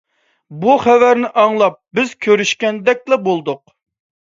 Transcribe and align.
بۇ 0.63 0.77
خەۋەرنى 0.85 1.29
ئاڭلاپ، 1.43 1.77
بىز 2.01 2.19
كۆرۈشكەندەكلا 2.29 3.25
بولدۇق. 3.31 3.69